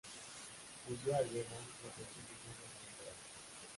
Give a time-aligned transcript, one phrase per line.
[0.87, 3.15] Huyó a Viena y ofreció sus bienes al emperador.